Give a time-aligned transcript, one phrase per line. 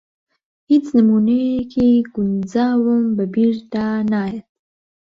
[0.69, 4.47] ھیچ نموونەیەکی گونجاوم بە بیردا ناھێت.